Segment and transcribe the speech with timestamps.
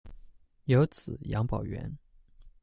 [0.65, 1.95] 有子杨葆元。